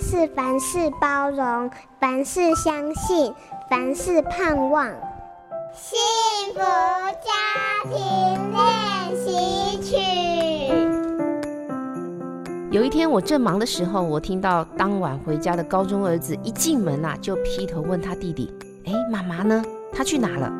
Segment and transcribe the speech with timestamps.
[0.00, 3.32] 是凡事包容，凡事相信，
[3.70, 4.86] 凡事盼望。
[5.74, 5.98] 幸
[6.54, 7.30] 福家
[7.84, 7.94] 庭
[8.52, 9.96] 练习曲。
[12.70, 18.52] 有一天我正忙的时候，我听到当晚回家的高中儿子一进门啊，就劈头问他弟弟
[18.86, 19.64] ：“哎，妈妈呢？
[19.92, 20.52] 她去哪了？”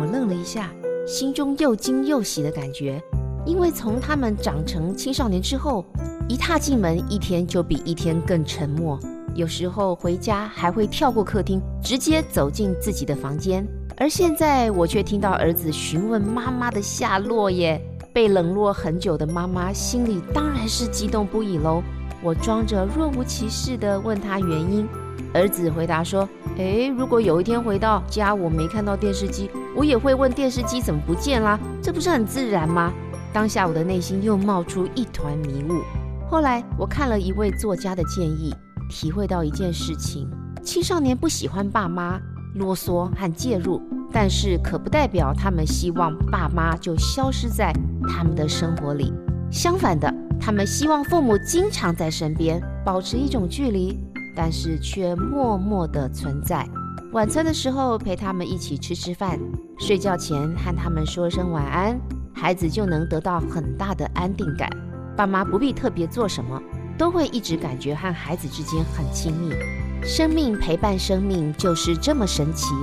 [0.00, 0.70] 我愣了一下，
[1.06, 3.00] 心中又惊又喜的感觉，
[3.46, 5.84] 因为从他们长成青少年之后，
[6.26, 8.98] 一踏进门，一天就比一天更沉默。
[9.34, 13.66] 有时候回家还会跳过客厅，直接走进自己的房间。
[13.96, 17.80] 而现在我却听到儿子询问妈妈的下落耶。
[18.12, 21.82] 被冷落很久的妈妈心里当然是激动不已喽。
[22.22, 24.88] 我装着若无其事地问他原因，
[25.34, 32.92] 儿子回答说：“诶，如果有一天回到家我没看到电视机，我也会问电视机怎么不见啦，这不是很自然吗？”
[33.34, 35.82] 当下我的内心又冒出一团迷雾。
[36.28, 38.52] 后来我看了一位作家的建议，
[38.90, 40.28] 体会到一件事情：
[40.62, 42.18] 青少年不喜欢爸妈
[42.56, 43.80] 啰嗦和介入，
[44.12, 47.72] 但是可不代表他们希望爸妈就消失在
[48.08, 49.12] 他们的生活里。
[49.50, 53.96] 相反的，他们希望父母经常在身边，保持一种距离，
[54.34, 56.68] 但是却默默的存在。
[57.12, 59.38] 晚餐的时候陪他们一起吃吃饭，
[59.78, 61.96] 睡觉前和他们说声晚安，
[62.34, 64.68] 孩子就能得到很大的安定感。
[65.16, 66.60] 爸妈不必特别做什么，
[66.98, 69.52] 都会一直感觉和孩子之间很亲密。
[70.02, 72.74] 生命陪伴生命就是这么神奇，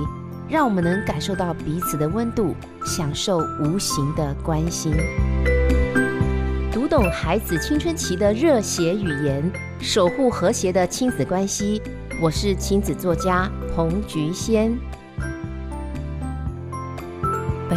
[0.48, 4.92] 让我们能感受到彼此的温度，享受无形的关心。
[6.72, 11.80] 读懂孩子青春期的热血语言，守护和谐的亲子关系。
[12.20, 14.76] 我是亲子作家彭菊仙。